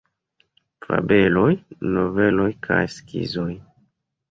[0.85, 1.51] Fabeloj,
[1.99, 3.49] Noveloj kaj Skizoj.